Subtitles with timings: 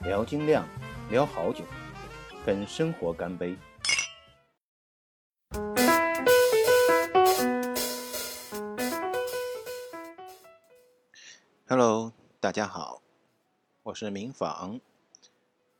[0.00, 0.66] 聊精酿，
[1.10, 1.62] 聊好酒，
[2.46, 3.54] 跟生活干杯
[11.68, 13.02] ！Hello，大家好，
[13.82, 14.80] 我是明坊。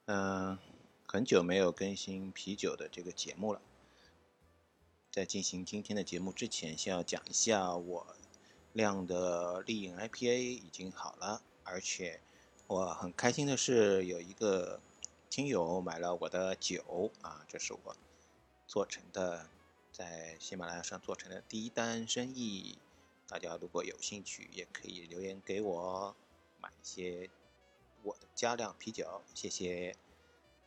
[0.05, 0.59] 嗯，
[1.07, 3.62] 很久没有更新啤酒的这个节目了。
[5.11, 8.07] 在进行今天的节目之前，先要讲一下我
[8.75, 12.21] 酿的丽影 IPA 已经好了，而且。
[12.71, 14.78] 我很开心的是，有一个
[15.28, 17.97] 听友买了我的酒啊，这是我
[18.69, 19.48] 做成的，
[19.91, 22.78] 在喜马拉雅上做成的第一单生意。
[23.27, 26.14] 大家如果有兴趣，也可以留言给我
[26.61, 27.28] 买一些
[28.05, 29.97] 我的加量啤酒，谢谢。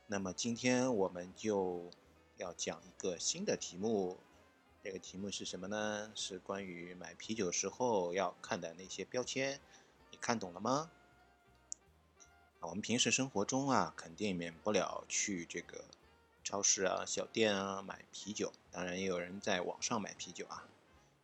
[0.07, 1.89] 那么今天我们就
[2.35, 4.17] 要讲一个新的题目，
[4.83, 6.11] 这个题目是什么呢？
[6.13, 9.61] 是关于买啤酒时候要看的那些标签，
[10.11, 10.91] 你看懂了吗？
[12.65, 15.83] 我们平时生活中啊，肯定免不了去这个
[16.45, 18.53] 超市啊、小店啊买啤酒。
[18.71, 20.65] 当然，也有人在网上买啤酒啊。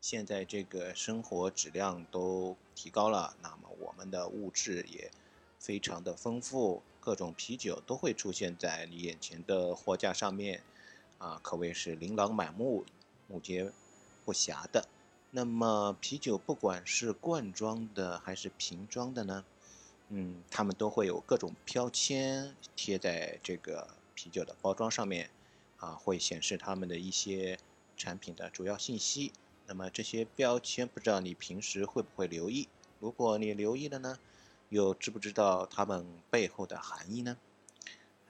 [0.02, 5.12] 现在这个生活质量都提高了，那么我们的物质也
[5.58, 10.62] 非常的丰富，各种啤酒都会出现在你眼前的货架上面，
[11.20, 12.86] 啊，可谓是琳琅满目、
[13.28, 13.72] 目皆
[14.26, 14.88] 不暇的。
[15.32, 19.46] 那么，啤酒不管是罐装的还是瓶装的呢？
[20.12, 25.30] 嗯，他们都会有各种标签贴在这个啤酒的包装上面，
[25.78, 27.60] 啊，会显示他们的一些
[27.96, 29.32] 产品的主要信息。
[29.68, 32.68] 那么这些标签，不知道你平时会不会留意？
[33.00, 34.18] 如果你留意了呢，
[34.70, 37.38] 又知不知道它们背后的含义呢？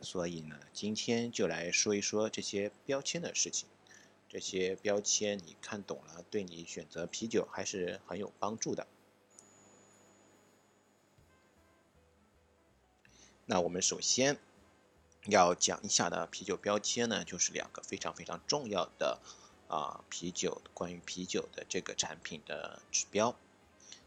[0.02, 3.69] 所以呢，今天就来说一说这些标签的事情。
[4.27, 8.86] 这些标签你看懂了，对你选择啤酒还是很有帮助的。
[13.52, 14.38] 那我们首先
[15.25, 19.19] 要讲一下的啤酒标签呢，就是两个非常非常重要的
[19.67, 23.36] 啊啤酒关于啤酒的这个产品的指标。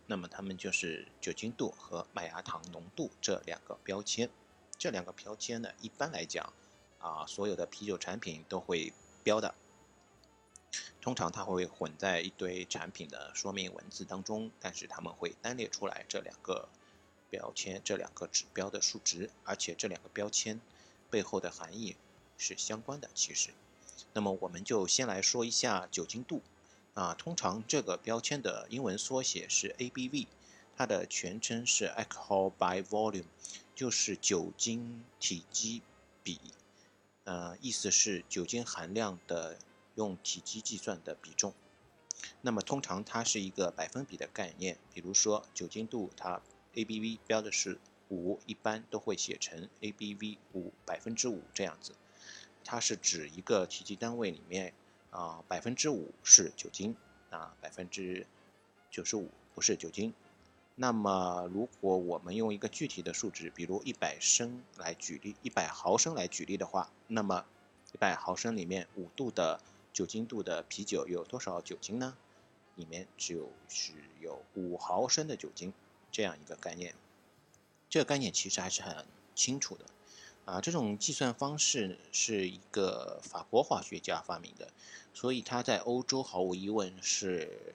[0.06, 4.30] 那么它们就是酒精度和麦芽糖浓度这两个标签。
[4.78, 6.52] 这两个标签呢，一般来讲
[7.00, 8.92] 啊，所有的啤酒产品都会
[9.24, 9.56] 标的。
[11.00, 16.68] 通常它会混在一堆产品的说明文字当中，但是他们会单列出来这两个。
[17.32, 20.60] 标签这两个指标的数值，而且这两个标签
[21.08, 21.96] 背后的含义
[22.36, 23.08] 是相关的。
[23.14, 23.54] 其实，
[24.12, 26.42] 那么我们就先来说一下酒精度
[26.92, 27.14] 啊。
[27.14, 30.26] 通常这个标签的英文缩写是 ABV，
[30.76, 33.24] 它的全称是 Alcohol by Volume，
[33.74, 35.80] 就是酒精体积
[36.22, 36.38] 比。
[37.24, 39.58] 呃，意思是酒精含量的
[39.94, 41.54] 用体积计算的比重。
[42.42, 46.42] 那么通常它是一个百分比的概念，比如说酒精度它。
[46.74, 47.78] ABV 标的是
[48.08, 51.94] 五，一般都会写成 ABV 五百分之五这样子。
[52.64, 54.72] 它是指一个体积单位里面
[55.10, 56.96] 啊百分之五是酒精
[57.30, 58.26] 啊百分之
[58.90, 60.14] 九十五不是酒精。
[60.74, 67.44] 那么如果我们用一个具体的数值，比如一百升来举例，一百毫升来举例的话，那么
[67.92, 69.60] 一百毫升里面五度的
[69.92, 72.16] 酒精度的啤酒有多少酒精呢？
[72.76, 75.74] 里面就是有五毫升的酒精。
[76.12, 76.94] 这样一个概念，
[77.88, 79.86] 这个概念其实还是很清楚的，
[80.44, 84.68] 啊，这种计算方式是一个法国化学家发明的，
[85.14, 87.74] 所以他在欧洲毫无疑问是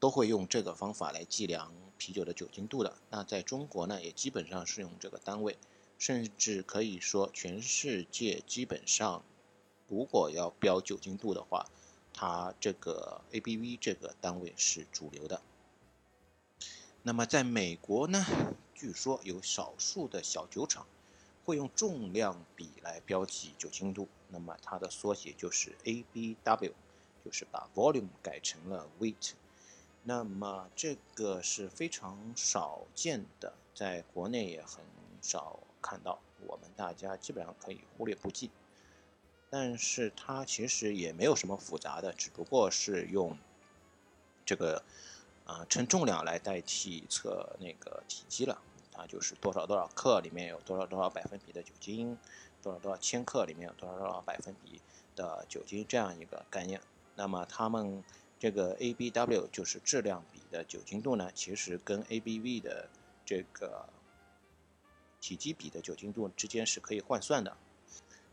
[0.00, 2.96] 都会用这个方法来计量啤酒的酒精度的。
[3.10, 5.56] 那在中国呢，也基本上是用这个单位，
[5.98, 9.22] 甚至可以说全世界基本上，
[9.86, 11.66] 如果要标酒精度的话，
[12.12, 15.40] 它这个 ABV 这个单位是主流的。
[17.04, 18.26] 那么在美国呢，
[18.74, 20.84] 据说有少数的小酒厂
[21.44, 26.72] 会用重量比来标记酒精度，那么它的缩写就是 ABW，
[27.24, 29.32] 就是把 volume 改成了 weight。
[30.02, 34.84] 那么这个是非常少见的，在国内也很
[35.22, 38.50] 少看到，我们大家基本上可以忽略不计。
[39.48, 43.38] 但是它其实也没有什么复杂的，只不过是用
[44.44, 44.82] 这个。
[45.48, 48.60] 啊，称重量来代替测那个体积了，
[48.92, 52.18] 它就是多少多少克里面有多少多少百分比的酒精，
[52.62, 54.78] 多少多少千克里面有多少多少百分比
[55.16, 56.78] 的酒精这样一个概念。
[57.14, 58.04] 那么它们
[58.38, 62.90] 这个 ABW 就是质量比的酒精度呢，其实跟 ABV 的
[63.24, 63.88] 这个
[65.18, 67.56] 体积比的酒精度之间是可以换算的，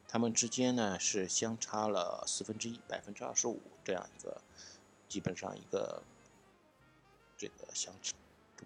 [0.05, 4.41] 它们之间呢是相差了四分之一百分之二十五这样一个
[5.07, 6.03] 基本上一个。
[7.37, 7.93] 这个相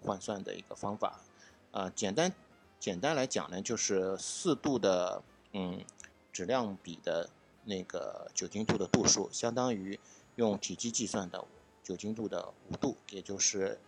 [0.02, 1.20] 换算的一个方法，
[1.72, 2.32] 啊，简单
[2.78, 5.22] 简单来讲呢，就是四度的
[5.52, 5.84] 嗯
[6.32, 7.28] 质量比的
[7.64, 9.98] 那个酒精度的度数，相当于
[10.36, 11.44] 用体积计算的
[11.82, 13.78] 酒精度的五度，也就是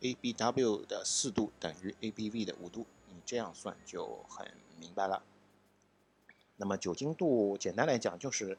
[0.00, 2.86] ABW 的四度等于 ABV 的五度。
[3.08, 5.22] 你这样算就很明白了。
[6.56, 8.58] 那么酒精度简单来讲就是，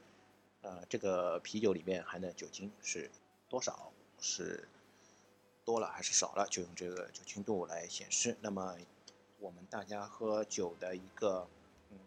[0.62, 3.12] 呃，这个啤酒里面含的酒精是
[3.50, 4.68] 多少，是
[5.66, 8.38] 多了还是少了，就用这个酒精度来显示。
[8.40, 8.78] 那么
[9.40, 11.48] 我们大家喝酒的一个
[11.90, 11.98] 嗯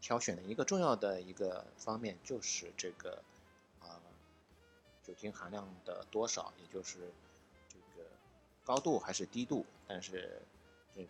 [0.00, 3.22] 挑选的一个重要的一个方面就是这个
[3.80, 3.98] 啊
[5.02, 7.10] 酒精含量的多少，也就是
[7.68, 8.06] 这个
[8.64, 9.66] 高度还是低度。
[9.88, 10.40] 但是
[10.94, 11.08] 这个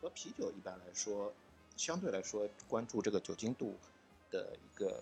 [0.00, 1.32] 喝啤酒一般来说。
[1.76, 3.76] 相对来说，关注这个酒精度
[4.32, 5.00] 的一个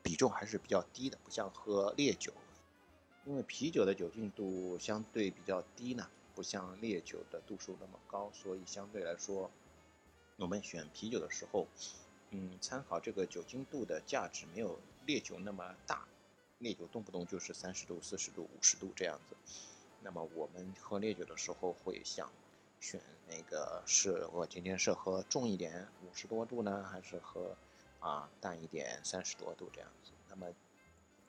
[0.00, 2.32] 比重还是比较低的，不像喝烈酒，
[3.26, 9.50] 因为啤酒的酒精度相对比较低呢，不像烈酒的度数那么高，所以相对来说，
[10.36, 11.66] 我们选啤酒的时候，
[12.30, 16.06] 嗯，参考这个酒精度的价值没有烈酒那么大，
[16.58, 19.34] 烈酒动不动就是三十度、四十度、五十度这样子，
[20.02, 22.30] 那么我们喝烈酒的时候会想。
[22.78, 27.56] 选那个是我今天是喝重一点五十多度呢，还是喝
[28.00, 30.12] 啊淡一点三十多度这样子？
[30.28, 30.46] 那么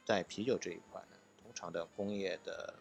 [0.06, 1.17] 在啤酒这一块呢，
[1.58, 2.76] 常的工业的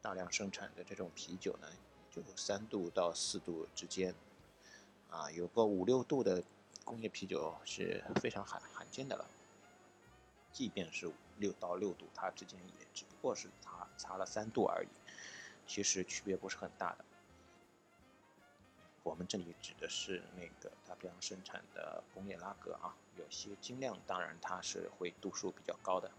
[0.00, 1.68] 大量生产的这种啤酒呢，
[2.10, 4.14] 就三度到四度之间，
[5.10, 6.42] 啊，有个五六度的
[6.82, 9.28] 工业啤酒是非常罕罕见的了。
[10.50, 14.88] 即便是六到六度，它之间也只不过是差差了三度而已，
[15.66, 17.04] 其实区别不是很大的。
[19.02, 26.10] 我们这里指的是那个大批量生产的工业拉格啊，有些精酿当然它是会度数比较高的，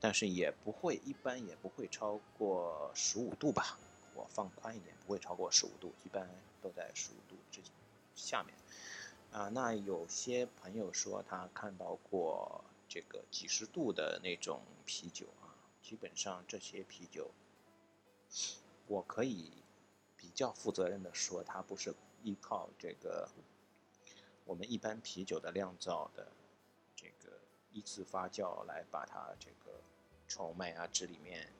[0.00, 3.78] 但是也不会，一般也不会超过十五度吧。
[4.14, 6.28] 我放宽一点，不会超过十五度，一般
[6.62, 7.60] 都在十五度之
[8.14, 8.54] 下面。
[9.32, 15.52] 啊，那有些朋友说他看到过这个几十度的那种啤酒啊，
[15.82, 17.30] 基本上这些啤酒，
[18.86, 19.52] 我可以。
[20.18, 21.94] 比较负责任的说，它不是
[22.24, 23.28] 依靠这个
[24.44, 26.26] 我们一般啤酒的酿造的
[27.76, 29.78] 个一次发酵来把它这个
[30.26, 31.52] 从麦芽汁里面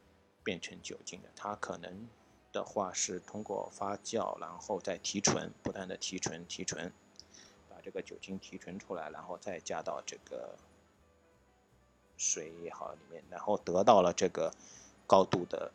[0.42, 1.28] 变成酒精的。
[1.36, 2.08] 它可能
[2.52, 6.90] 的话是通过发酵，然后再提纯，不断的提纯提纯，
[7.68, 10.56] 把这个酒精提纯出来，然后再加到这个
[12.16, 14.50] 水也好里面，然后得到了这个
[15.06, 15.70] 高度的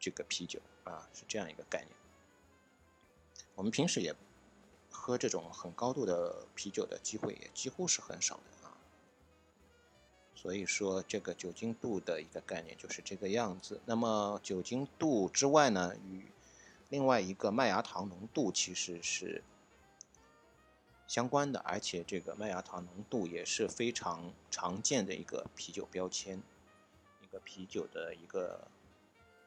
[0.00, 1.90] 这个啤酒啊，是这样一个概念。
[3.54, 4.14] 我们平时也
[4.90, 8.42] 喝这种很高度的啤酒的机会也几乎是很少的，
[10.40, 13.80] 所以说这个酒精度的一个概念就是这个样子。
[13.84, 16.26] 那么酒精度之外呢，与
[16.90, 19.42] 另外一个麦芽糖浓度其实是
[21.08, 26.40] 相关的，而且这个麦芽糖浓度也是非常常见的一个啤酒标签，
[27.20, 28.68] 一个啤酒的一个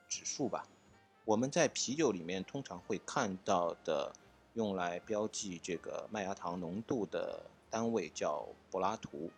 [0.10, 0.68] 指数吧。
[1.24, 4.12] 我们在啤酒里面通常会看到的，
[4.56, 9.32] 用来标记这个麦芽糖浓度的单位叫柏拉图，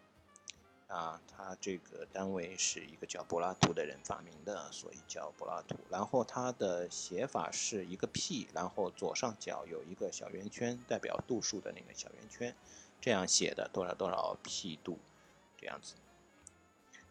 [0.94, 5.76] 啊，它这个单位是一个叫柏拉图的人发明的，所以叫柏拉图。
[5.90, 12.56] 然后它的写法是一个 P，然后左上角有一个小圆圈，代表度数的那个小圆圈，
[13.02, 15.00] 这样写的多少多少 P 度，
[15.58, 15.96] 这样子。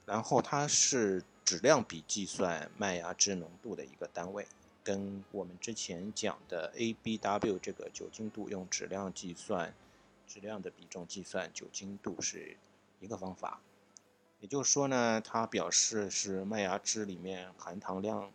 [0.06, 4.46] 然后它是质量比计算麦芽汁浓度的一个单位。
[4.84, 9.74] 跟我们之前讲的 ABW 这个酒精度用质量计算，
[10.26, 12.56] 质量的比重计算酒精度是
[13.00, 13.60] 一个方法。
[14.42, 18.32] 也就是说呢，它表示是麦芽汁里面含糖量，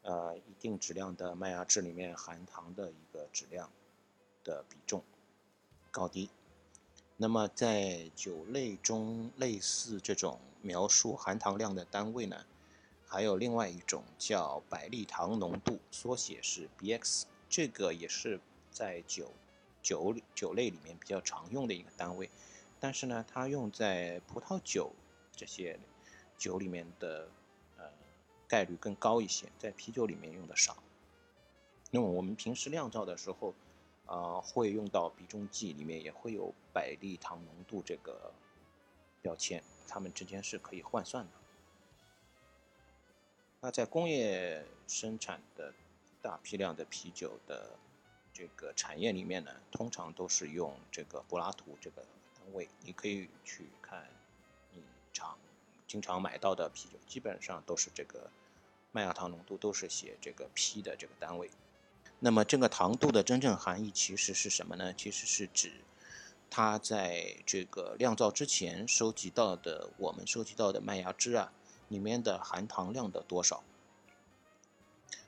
[0.00, 3.70] 呃，一定质量的麦芽汁里面含糖的一个质量
[4.42, 5.04] 的比重
[5.90, 6.30] 高低。
[7.18, 12.46] 那么在酒类中，类似这种描述含糖量的单位呢？
[13.06, 19.32] 还有另外一种叫百利糖浓度，缩写是 Bx，这个也是在酒
[19.82, 22.30] 酒酒类里面比较常用的一个单位，
[22.78, 24.92] 但是呢，它用在葡萄酒
[25.40, 25.80] 这些
[26.36, 27.26] 酒里面的
[27.78, 27.90] 呃
[28.46, 30.76] 概率更高一些，在啤酒里面用的少。
[31.90, 33.54] 那么我们平时酿造的时候，
[34.04, 38.30] 啊，会用到比重计，里面也会有百利糖浓度这个
[39.22, 41.30] 标签，它们之间是可以换算的。
[43.62, 45.72] 那在工业生产的
[46.20, 47.78] 大批量的啤酒的
[48.30, 52.02] 这个产业里面呢，通常都是用这个柏拉图这个
[52.34, 52.68] 单位。
[52.82, 54.06] 你可以去看，
[55.12, 55.38] 常
[55.86, 58.30] 经常买到的啤酒，基本上都是这个
[58.92, 61.50] 麦芽糖浓度都是写这个 P 的这个单位。
[62.18, 64.92] 那么这个糖度的真正含义其实是什么呢？
[64.92, 65.72] 其实是指
[66.50, 71.52] 它在这个酿造之前收集到的我们收集到的麦芽汁啊
[71.88, 73.62] 里面的含糖量的多少。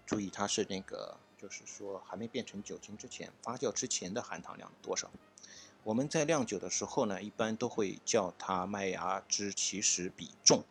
[0.05, 5.11] 注意，它是那个就是说还没变成酒精之前发酵之前的含糖量多少。
[5.85, 10.63] 我们在酿酒的时候呢，一般都会叫它麦芽汁起始比重，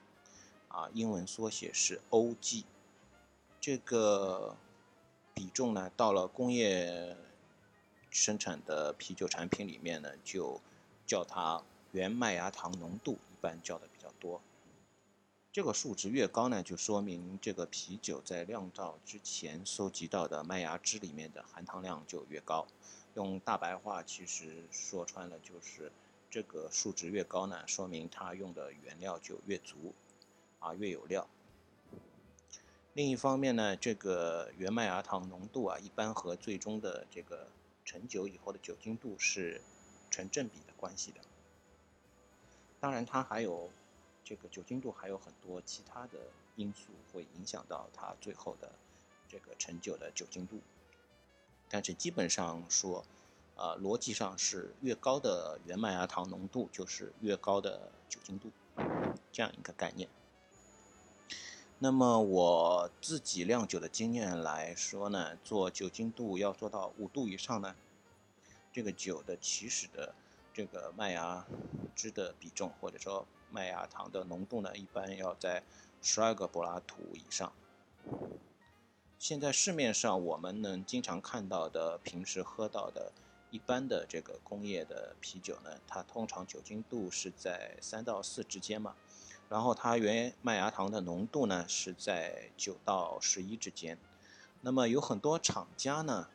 [0.69, 2.63] 啊，英文缩写是 OG。
[3.59, 4.55] 这个。
[5.33, 7.15] 比重呢，到了工业
[8.09, 10.59] 生产的啤酒产品里面呢，就
[11.07, 11.63] 叫它
[11.93, 14.41] 原麦芽糖浓度，一般叫的比较多。
[15.51, 22.67] 这个数值越高呢，就说明这个啤酒在酿造之前收集到的麦芽汁里面的含糖量就越高。
[23.15, 25.91] 用大白话其实说穿了就是，
[26.29, 29.93] 这个数值越高呢，说明它用的原料就越足，
[30.59, 31.27] 啊，越有料。
[32.93, 37.47] 另一方面呢，这个原麦芽糖浓度啊，一般和最终的这个
[37.83, 39.61] 陈酒以后的酒精度是
[40.09, 41.19] 成正比的关系的。
[42.79, 43.69] 当然，它还有
[44.23, 46.19] 这个酒精度还有很多其他的
[46.55, 48.71] 因素会影响到它最后的
[49.27, 50.59] 这个陈酒的酒精度。
[51.71, 53.05] 但是基本上说，
[53.55, 58.51] 呃，逻辑上是越高的原麦芽糖浓度就是越高的酒精度，
[59.31, 60.09] 这样一个概念。
[61.79, 67.73] 那么我自己酿酒的经验来说呢，做酒精度要做到五度以上呢，
[68.73, 70.13] 这个酒的起始的
[70.53, 71.45] 这个麦芽
[71.95, 75.63] 汁的比重或者说麦芽糖的浓度呢，一般要在
[76.01, 77.53] 十二个柏拉图以上。
[79.21, 83.11] 现在市面上我们能经常看到的、平时喝到的
[83.51, 88.95] 一般的这个工业的啤酒呢，它通常酒精度是在三到四之间嘛。
[89.47, 93.95] 然后它原麦芽糖的浓度呢是在九到十一之间，
[94.61, 96.27] 那么有很多厂家呢，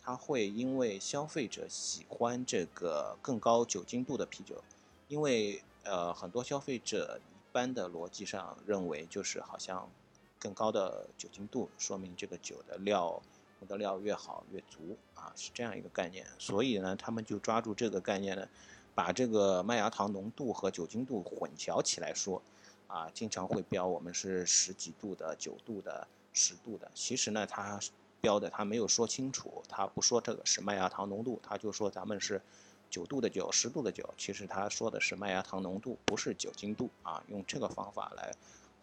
[0.00, 4.62] 他会因为消费者喜欢这个更高酒精度的啤酒，
[5.08, 9.90] 因为呃很多消费者一般的逻辑上认为就是好像
[10.38, 13.22] 更高的酒精度说明这个酒的料
[13.68, 18.48] 的料越好越足啊是这样一个概念，所以呢他们就抓住这个概念呢。
[18.94, 22.40] 把这个麦芽糖浓度和酒精度混淆起来说，
[22.86, 26.90] 啊，经常会标我们是十几度的、九度的、十度的。
[26.94, 27.78] 其实呢，他
[28.22, 32.40] 标的他没有说清楚，他不说这个是麦芽糖浓度，他就说咱们是
[32.88, 34.08] 九度的酒、十度的酒。
[34.16, 37.22] 其实他说的是麦芽糖浓度，不是酒精度啊。
[37.28, 38.34] 用这个方法来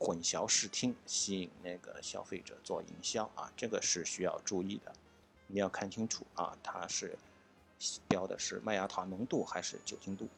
[0.04, 4.92] 混淆视听，吸引那个消费者做营销啊，这个是需要注意的。
[5.48, 7.18] 你要看清楚啊，它是。
[8.08, 10.30] 标的是麦芽糖浓度还是酒精度？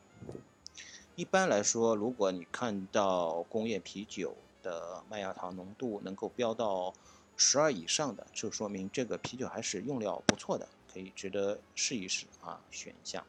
[1.15, 6.91] 一般来说，如果你看到工业啤酒的麦芽糖浓度能够标到
[7.37, 13.23] 十二以上的，就说明这个啤酒还是用料不错的，可以值得试一试啊，选一下，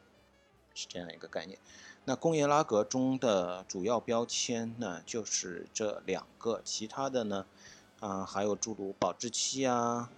[0.77, 1.57] 是这样一个概念。
[2.05, 7.45] 那工业拉格中的主要标签呢，就是这两个，其他的呢，
[7.99, 10.11] 啊，还有诸如保质期啊。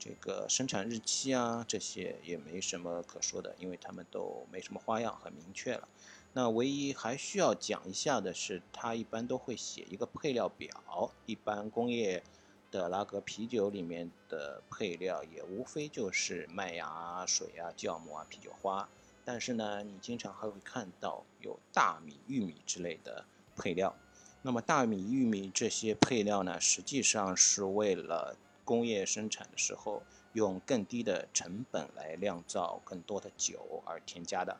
[0.00, 5.88] 这个生产日期啊，这些也没什么可说的，因为他们都没什么花样，很明确了。
[6.32, 11.10] 那唯一还需要讲一下的是，它一般都会写一个配料表。
[11.26, 12.22] 一般工业
[12.70, 18.88] 的拉格啤酒里面的配料也无非就是麦芽、水啊、酵母啊、啤酒花。
[19.30, 23.94] 但是呢，你经常还会看到有大米、玉米之类的配料。
[24.40, 34.58] 那么大米、玉米这些配料呢，实际上是为了工业生产的时候，用更低的成本来酿造更多的酒而添加的。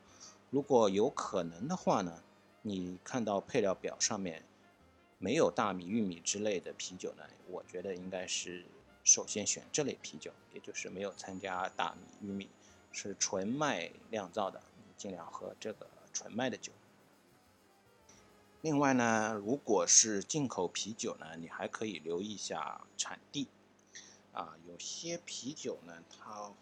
[0.51, 2.23] 如果有可能的话呢，
[2.61, 4.45] 你看到配料表上面
[5.17, 8.67] 没有大米、玉米之类的啤酒呢，我觉得应该是
[9.03, 12.51] 首先选这类啤酒，也就是没有参加大米、玉米，
[12.93, 16.73] 是纯麦酿造的，你尽量喝这个纯麦的酒。
[18.61, 23.47] 另外呢，如果是进口啤酒呢，你还可以留意一下产地。
[24.33, 26.53] 啊，有些啤酒呢，它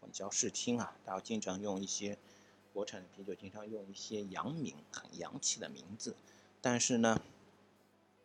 [0.00, 2.16] 混淆视听啊，它经常用一些
[2.72, 6.14] 国产的啤酒，经常用一些洋名，很洋气的名字。
[6.60, 7.20] 但是呢，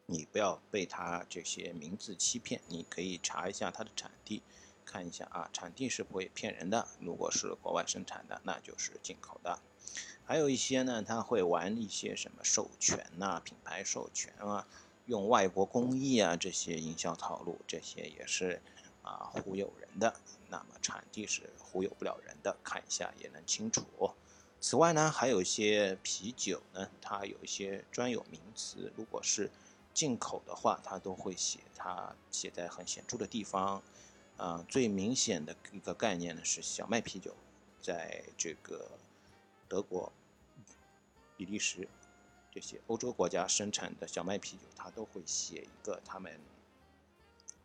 [0.06, 4.44] 你不要被它这些名字欺骗，你可以查一下它的产地，
[4.90, 6.88] 看一下啊，产地是不会骗人的。
[7.00, 9.60] 如果是国外生产的，那就是进口的。
[10.26, 14.68] 还有一些呢，他会玩一些什么授权呐，品牌授权啊，
[15.06, 18.62] 用外国工艺啊这些营销套路，这些也是。
[19.02, 20.14] 啊，忽悠人的，
[20.50, 23.82] 那么产地是忽悠不了人的，看一下也能清楚。
[24.60, 29.50] 此外呢，还有一些啤酒呢，它有一些专有名词，如果是
[29.96, 33.82] 进口的话，它都会写，它写在很显著的地方。
[34.40, 37.36] 啊，最明显的一个概念呢是小麦啤酒，
[37.82, 38.90] 在这个
[39.68, 40.10] 德国、
[41.36, 41.86] 比利时
[42.50, 46.40] 这些欧洲国家生产的小麦啤酒，它都会写一个他们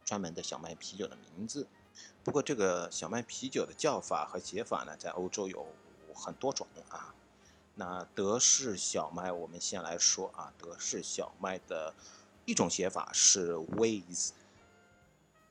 [0.05, 1.69] 专门的小麦啤酒的名字。
[2.25, 5.69] 不过，这个小麦啤酒的叫法和写法呢，在欧洲有
[6.13, 7.15] 很多种啊。
[7.77, 11.95] 那德式小麦，我们先来说啊，德式小麦的
[12.45, 14.33] 一种写法是 Weiss。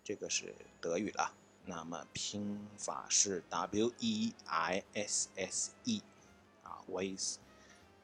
[0.04, 1.34] 这个是德语了，
[1.66, 6.02] 那么拼法是 W E I S S E，
[6.62, 7.38] 啊，Weiss，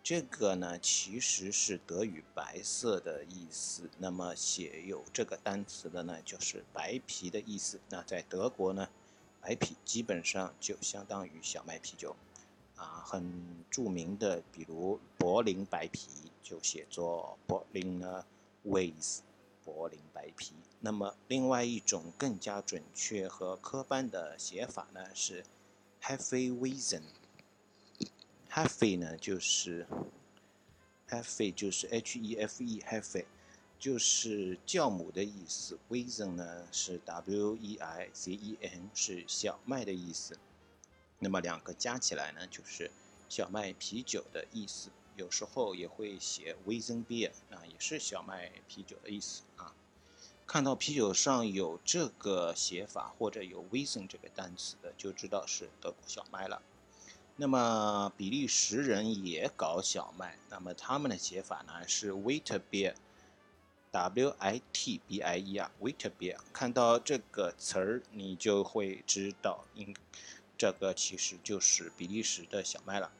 [0.01, 7.81] 这个呢其实是德语白色的意思，那么写有这个单词的呢就是白啤的意思。
[7.89, 8.87] 那在德国呢，
[9.41, 12.15] 白啤基本上就相当于小麦啤酒，
[12.77, 16.07] 啊，很著名的，比如柏林白啤
[16.41, 18.23] 就写作 Berliner
[18.65, 19.19] Weiss。
[19.69, 20.53] 柏林白啤。
[20.79, 25.43] 那么，另外一种更加准确和科班的写法呢是
[26.01, 27.03] Hefeweizen。
[28.51, 29.85] Hefe 呢就是
[31.07, 33.25] Hefe 就是 H-E-F-E Hefe，
[33.77, 35.77] 就是酵母的意思。
[35.89, 40.37] Weizen 呢是 W-E-I-Z-E-N，是小麦的意思。
[41.19, 42.89] 那么两个加起来呢就是
[43.27, 44.89] 小麦啤酒的意思。
[45.19, 49.75] 有时候也会写 Weizen Beer，啊，也是小麦啤酒的意思啊。
[50.47, 56.61] 看到啤酒上有这个写法或者有 Weizen 这个单词的，就知道是德国小麦了。
[57.35, 66.37] 那么比利时人也搞小麦，那么他们的写法呢是 Wit Beer，W-I-T-B-I-E 啊，Wit Beer。
[66.53, 69.93] 看到这个词儿，你就会知道，应
[70.57, 73.11] 这个其实就是比利时的小麦了。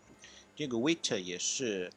[0.59, 1.89] 这个 wit 也是，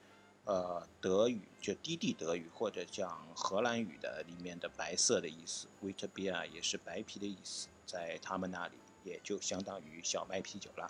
[0.44, 5.66] 呃，德语就低地德语或者讲荷兰语的里面的白色的意思。
[5.82, 10.88] wit beer 也是白啤的意思，在他们那里也就相当于小麦啤酒了。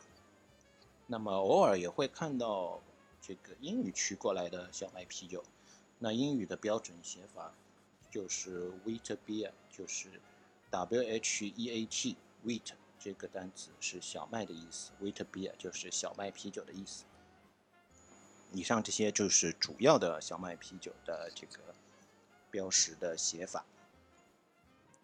[1.07, 2.83] 那么偶尔也会看到
[3.23, 5.43] 这个英语区过来的小麦啤酒，
[5.99, 7.55] 那英语的标准写法
[8.11, 10.21] 就是 wit beer，就是
[10.69, 17.07] w h e a t wheat 这个单词是小麦的意思，wit beer 就是小麦啤酒的意思。
[18.53, 21.75] 以上这些就是主要的小麦啤酒的这个
[22.51, 23.65] 标识的写法。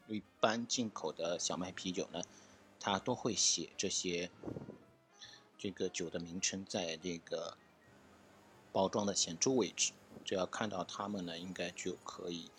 [0.06, 2.22] 一般进口的小麦啤酒呢，
[2.78, 4.30] 它都会写这些
[5.56, 7.56] 这个酒的名称在这个
[8.70, 9.92] 包装的显著位置。
[10.24, 12.50] 只要看到它们呢，应该就可以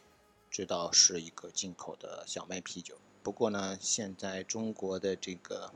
[0.49, 2.97] 知道是一个进口的小麦啤酒。
[3.21, 5.71] 不过呢，现在中国的这个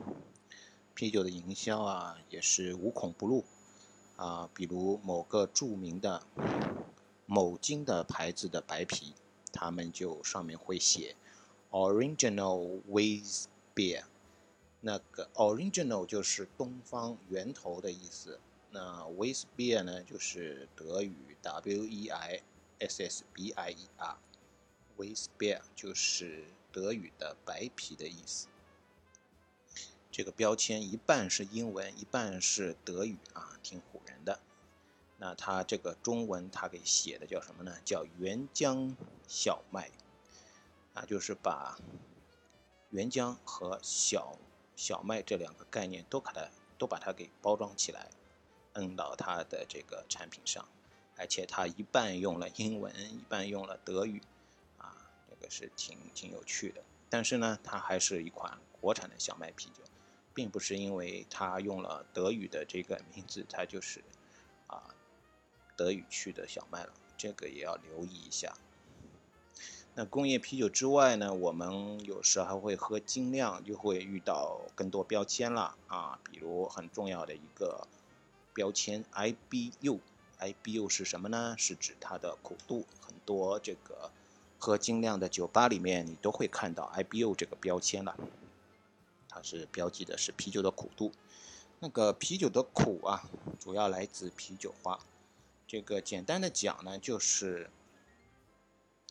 [0.95, 3.45] 啤酒的营销啊，也是无孔不入。
[4.15, 6.23] 啊，比如某个著名的
[7.25, 9.13] 某金的牌子的白啤，
[9.51, 11.15] 他们就上面会写
[11.71, 14.03] “original with beer”。
[14.81, 22.41] 那个 “original” 就是东方源头的意思，那 “with beer” 呢，就是德语 W E I
[22.79, 24.17] S S B I E R
[24.95, 28.47] with beer 就是德语的白啤的意思。
[30.11, 33.81] 这个标签一半是英文，一半是德语啊，挺。
[35.23, 37.73] 那它这个中文它给写的叫什么呢？
[37.85, 38.93] 叫原浆
[39.25, 39.89] 小麦，
[40.93, 41.79] 啊，就是把
[42.89, 44.37] 原浆和小
[44.75, 48.09] 小麦这两个概念都把它都把它给包装起来，
[48.73, 50.67] 摁到它的这个产品上，
[51.15, 54.21] 而且它一半用了英文，一半用了德语，
[54.77, 56.83] 啊，这个是挺挺有趣的。
[57.09, 59.83] 但是呢，它还是一款国产的小麦啤酒。
[60.35, 64.03] 并不是因为它用了德语的这个名字，它就是
[64.65, 64.83] 啊
[65.75, 68.55] 德语区的小麦了，这个也要留意一下。
[69.95, 77.87] 那工业啤酒之外呢，我们有时还会喝精酿，就会遇到更多标签了啊，比如很重要的一个
[78.55, 81.55] 标签 IBU，IBU 是什么呢？
[81.59, 82.85] 是指它的苦度。
[83.01, 84.11] 很多这个
[84.57, 88.17] 喝精酿的酒吧里面，你都会看到 IBU 这个标签了。
[89.29, 91.11] 它是标记的是啤酒的苦度，
[91.79, 94.99] 那个啤酒的苦啊，主要来自啤酒花。
[95.67, 97.69] 这个简单的讲呢，就是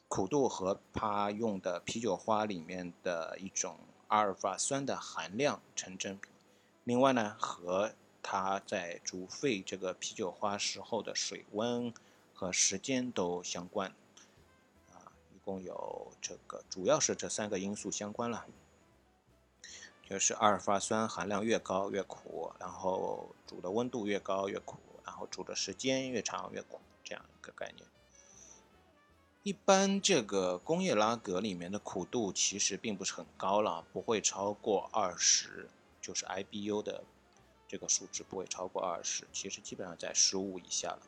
[0.08, 6.28] 苦度和它用的啤酒花里面的一种阿尔法酸的含量成正比。
[6.84, 11.92] 另外呢，和它在煮沸这个啤酒花时候的水温
[12.34, 13.92] 和时间都相关。
[14.92, 18.46] 啊，一共有这个，主要是这三个因素相关了。
[20.08, 27.86] 就是阿尔法酸含量越高越苦，然后煮的温度越高越苦，然后煮的时间越长越苦，这样一个概念。
[29.42, 35.68] 一般这个工业拉格里面的苦度其实并不是很高了，不会超过二十，
[36.00, 37.02] 就是 IBU 的
[37.66, 41.02] 这个数值不会超过二十，其实基本上在十五以下了。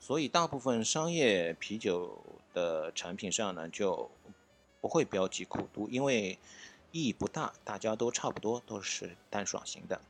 [0.00, 2.20] 所以大部分商业啤酒
[2.52, 4.10] 的产品上呢，就
[4.80, 6.38] 不会标记苦度，因为
[6.90, 10.00] 意义不大，大家都差不多都是淡爽型的。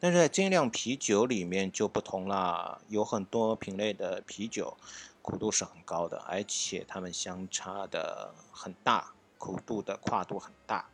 [0.00, 4.76] 但是在精酿啤酒里面就不同了，有很多品类的啤酒
[5.22, 10.88] 苦度是很高的，而且它们相差的很大，苦度的跨度很大，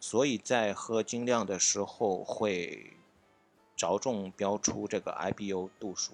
[0.00, 2.96] 所以在喝精酿的时候会
[3.76, 6.12] 着重标出这个 IBU 度数。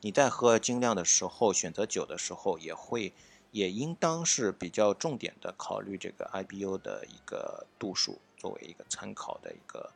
[0.00, 3.12] 你在喝精酿的时候，选择酒的时候也会，
[3.52, 9.92] 也应当是比较重点的考虑这个 IBU 的一个度数，作为一个参考的一个。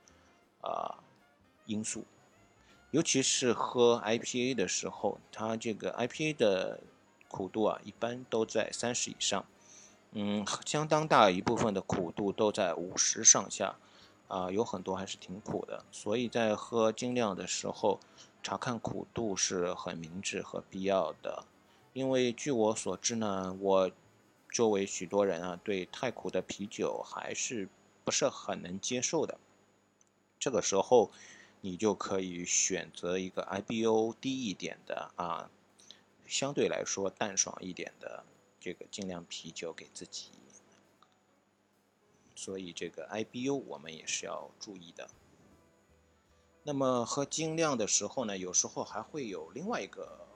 [0.60, 0.98] 啊，
[1.66, 2.04] 因素，
[2.90, 6.80] 尤其是喝 IPA 的时候，它这个 IPA 的
[7.28, 9.44] 苦度啊，一般都在三十以上，
[10.12, 13.76] 嗯，相当大一部分的苦度都在五十上下，
[14.28, 18.00] 啊，有很多还是挺苦的，所以在喝精酿的时候，
[18.42, 21.44] 查看苦度是很明智和必要的，
[21.92, 23.90] 因为据我所知呢，我
[24.48, 27.68] 周围许多人啊，对太苦的啤酒还是
[28.04, 29.38] 不是很能接受的。
[30.40, 31.12] 这个时候，
[31.60, 35.50] 你就可以选择一个 IBU 低一点的啊，
[36.26, 38.24] 相对来说淡爽一点的
[38.58, 40.30] 这个精酿啤酒给自己。
[42.34, 45.10] 所以这个 IBU 我们也是要注意的。
[46.62, 50.26] 那么喝精酿的时候呢，有时候还会有另外一个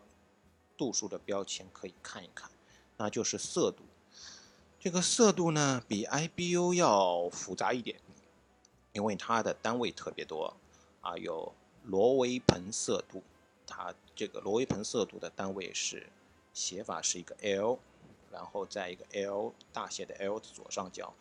[0.76, 2.50] 度数的标签可以看一看，
[2.98, 3.84] 那就是色度。
[4.78, 7.98] 这个色度呢，比 IBU 要复杂一点。
[8.94, 10.56] 因为它的单位特别多，
[11.02, 11.52] 啊，有
[11.82, 13.22] 罗威盆色度，
[13.66, 16.08] 它这个罗威盆色度的单位是
[16.52, 17.78] 写法是一个 L，
[18.30, 21.12] 然后在一个 L 大写的 L 的左上角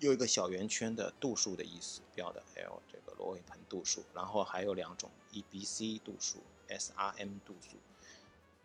[0.00, 7.76] 有一个小圆圈的度数的意思，标的 L 这个罗威盆度数，然后还有两种 EBC 度数、SRM 度数，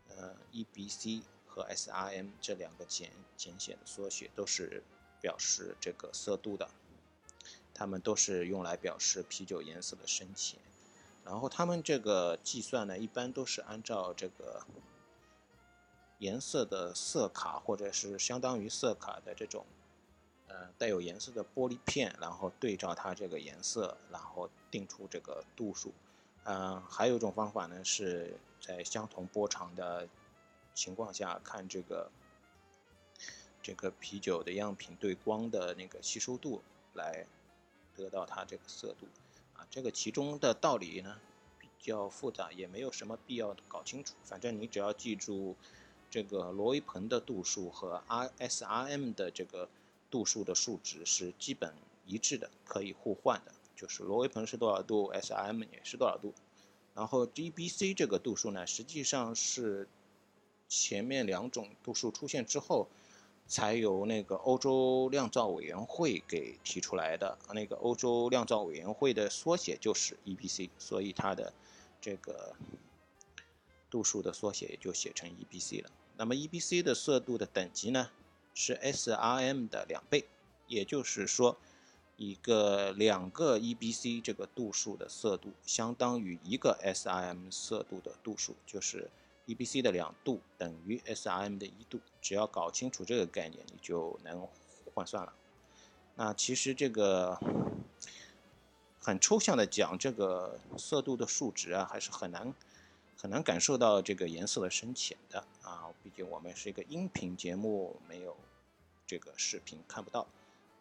[0.10, 4.82] 呃，EBC 和 SRM 这两个简简写的缩写都是
[5.22, 6.68] 表示这个色度的。
[7.74, 10.60] 它们都是用来表示啤酒颜色的深浅，
[11.24, 14.62] 然后它们这个计算呢，一般都是按照这个
[16.20, 19.66] 颜色的色卡或者是相当于色卡的这种
[20.48, 25.92] 呃带有颜色的玻璃片，然后对照它这个颜色，然后定出这个度数。
[26.44, 30.08] 嗯，还有一种方法呢，是在相同波长的
[30.76, 32.12] 情况下看这个
[33.62, 36.62] 这个啤酒的样品对光的那个吸收度
[36.94, 37.26] 来。
[38.02, 39.06] 得到它这个色度，
[39.54, 41.20] 啊，这个其中的道理呢
[41.60, 44.16] 比较复杂，也没有什么必要搞清楚。
[44.24, 45.56] 反正你只要记住
[46.10, 49.70] 这个罗威盆的度数和 R S R M 的这个
[50.10, 51.76] 度数的数值是基本
[52.08, 53.52] 一致的，可以互换的。
[53.76, 56.34] 就是罗威盆是多少度，S R M 也是多少度。
[56.96, 59.88] 然后 D B C 这个度数呢，实际上是
[60.68, 62.88] 前面两种度数出现之后。
[63.52, 71.52] 才由那个欧洲酿造委员会给提出来的，那个欧洲酿造委员会的缩写就是 EBC，所以它的
[72.00, 72.56] 这个
[73.90, 75.92] 度数的缩写也就写成 EBC 了。
[76.16, 78.10] 那么 EBC 的色度的等级呢
[78.54, 80.24] 是 SRM 的两倍，
[80.68, 81.58] 也就是说，
[82.16, 89.10] 一个两个 EBC 这个度数的色度相当于一个 SRM 色度的度数，就是。
[89.56, 94.48] EBC 的两度等于 SRM 的一度，只要搞清楚这个概念，你就能
[94.94, 95.34] 换算了。
[96.16, 97.38] 那其实这个
[99.00, 102.54] 很抽象的讲，这个色度的数值啊，还是很难
[103.18, 105.88] 很难感受到这个颜色的深浅的啊。
[106.04, 108.36] 毕竟我们是一个音频节目，没有
[109.06, 110.28] 这个视频看不到。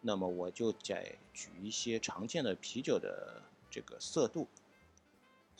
[0.01, 4.47] 那么我就再举一些常见的啤酒的这个色度。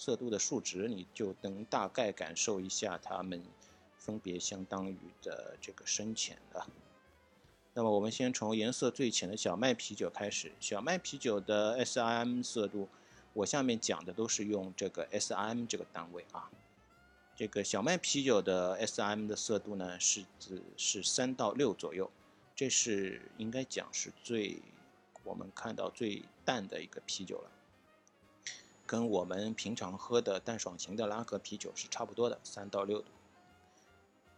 [0.02, 3.40] 色度的数值，你就能大概感受一下它们
[4.00, 6.68] 分别相当于的这个深浅了。
[7.76, 10.54] 那么我们先从颜色最浅的小麦啤酒开始。
[10.60, 12.90] 小麦啤酒的 S I M 色度，
[13.34, 16.50] 我下面讲的都是用这个 S I M 这个单位啊。
[17.36, 22.10] 这个小麦啤酒的 S I M 的色度呢，是指是三到六左右，
[22.56, 24.64] 这是应该讲是最
[25.24, 27.52] 我们看到最淡的一个啤酒了。
[28.92, 33.08] 跟我们平常喝的淡爽型的拉格啤酒是差不多的，三到六度。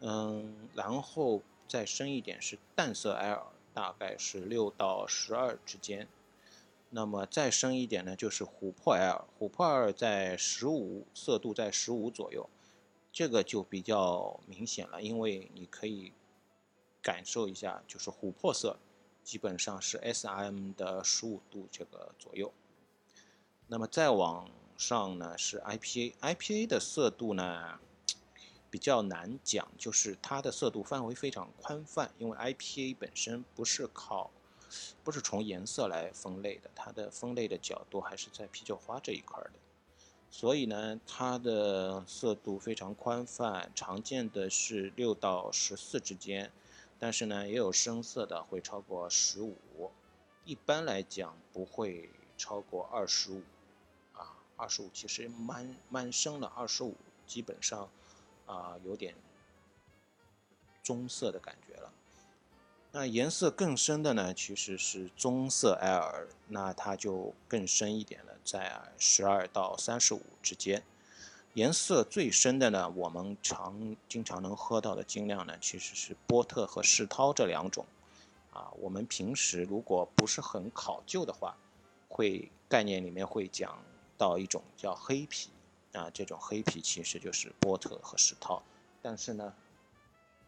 [0.01, 6.07] 嗯，然后再深一点是淡色 L，大概是六到十二之间。
[6.91, 12.47] 那么再深一点呢，就是琥珀 L，琥珀 L 在十五，色度在十五左右。
[13.11, 16.13] 这个就比较明显了，因为你可以
[17.01, 18.77] 感受一下，就是琥珀色
[19.23, 22.53] 基本上是 S R M 的十五度这个左右。
[23.67, 27.79] 那么再往上呢是 I P A，I P A 的色度呢
[28.69, 34.29] 比较难讲，就是它的色度范围非常宽泛，因为 I P A 本身不是靠
[35.03, 39.53] 不是从颜色来分类的，它的分类的角度还是在啤酒花这一块的，
[40.29, 46.51] 所以呢，它的色度非常宽泛，常见的是六到十四之间，
[46.99, 49.91] 但是呢，也有深色的会超过十五，
[50.45, 53.43] 一般来讲不会超过二十五，
[54.63, 56.95] 二十五其实蛮蛮深了，二十五
[57.27, 57.89] 基本上
[58.45, 59.13] 啊有点
[60.81, 61.91] 棕色的感觉了。
[62.93, 70.81] 那颜色更深的呢，其实是棕色 L，那它就更深一点了，在十二到三十五之间。
[71.55, 77.85] 颜色最深的呢，我们常经常能喝到的精酿呢，其实是波特和世涛这两种。
[78.53, 81.57] 啊，我们平时如果不是很考究的话，
[82.07, 83.83] 会概念里面会讲
[84.23, 85.49] 到一种叫黑皮，
[85.91, 88.63] 啊，这种黑皮其实就是波特和石涛，
[89.01, 89.53] 但是呢。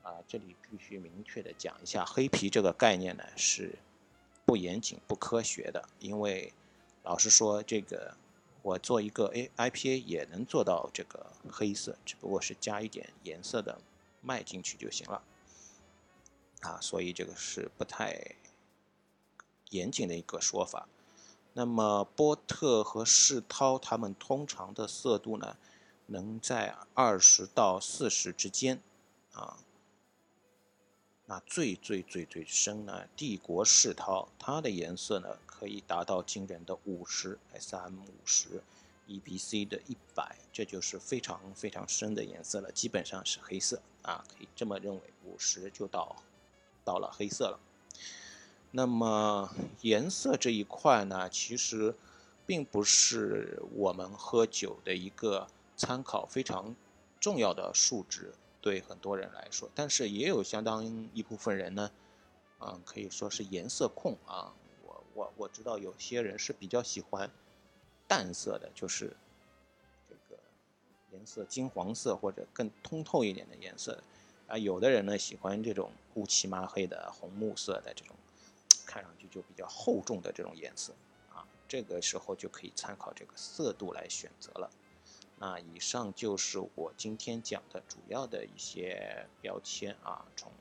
[0.06, 3.80] 啊，这里必须明确的讲一下，黑皮这个概念呢是
[4.46, 5.90] 不严谨、不科学的。
[5.98, 6.54] 因为
[7.02, 8.16] 老实说，这个
[8.62, 13.82] 我做一个 A IPA 也能做到这个黑色，只不过是加一点颜色的
[14.22, 15.24] 麦进去就行了。
[16.62, 18.36] 啊，所以这个是不太
[19.72, 20.88] 严谨的一个说法。
[21.58, 25.56] 那么波特和世涛他们通常的色度呢，
[26.08, 28.82] 能在二十到四十之间，
[29.32, 29.58] 啊。
[31.28, 33.08] 那最最最最深呢？
[33.16, 38.62] 帝国世涛，它的颜色呢可以达到惊人的五十 SM 五十
[39.08, 46.18] ，EBC 的一百，这就是非常非常深的颜色了，基本上是黑色啊，可以这么认为，五十就到
[46.84, 47.58] 到了黑色了。
[48.78, 49.50] 那么
[49.84, 51.96] 颜色这一块呢，其实
[52.46, 56.76] 并不是我们喝酒的一个参考非常
[57.18, 58.34] 重要的数值。
[58.60, 60.84] 对很多人来说，但是也有相当
[61.14, 61.90] 一部分人呢，
[62.60, 64.52] 嗯，可以说是颜色控啊。
[64.84, 67.32] 我我我知道有些人是比较喜欢
[68.10, 69.16] 淡色的，就是
[70.10, 70.38] 这个
[71.14, 74.04] 颜色金黄色或者更通透一点的颜色
[74.48, 74.58] 啊。
[74.58, 78.14] 有的人呢喜欢这种乌漆麻黑的红木色的这种，
[78.86, 80.94] 看上去就比较厚重的这种颜色
[81.34, 81.46] 啊。
[81.68, 84.70] 这个时候就可以参考这个色度来选择了。
[85.38, 90.52] 那以上就是我今天讲的主要的一些标签啊，从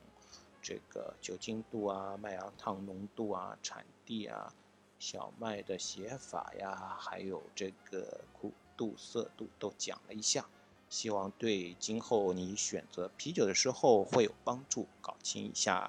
[0.61, 4.53] 这个酒精度啊、麦芽糖浓度啊、产地啊、
[4.99, 10.45] 小麦的写法呀，还有这个苦度、色度都讲了一下，
[10.89, 15.87] 希望对今后你选择啤酒的时候会有帮助，搞清一下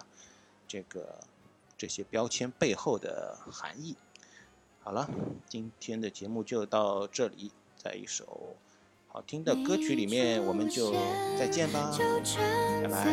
[0.69, 1.25] 这个
[1.77, 3.97] 这些标签背后的含义。
[4.83, 5.09] 好了，
[5.49, 8.57] 今天的节目就到这里，在一首。
[9.09, 10.93] 好听的歌曲里面，我们就
[11.39, 11.91] 再见吧，
[12.83, 13.07] 拜拜。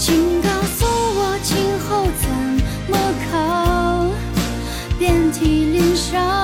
[0.00, 2.30] 请告诉我今后怎
[2.88, 2.96] 么
[3.30, 4.10] 扛
[4.98, 6.39] 遍体鳞伤。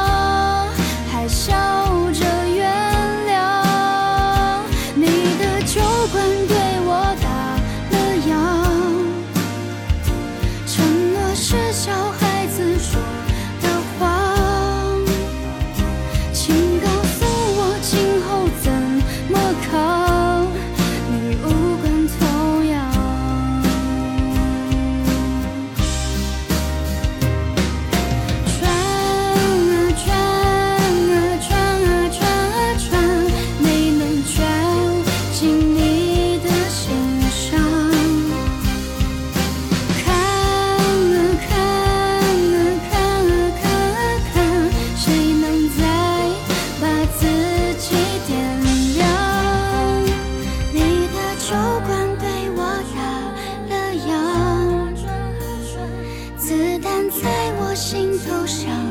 [54.06, 58.85] 打了烊，子弹在我心头上。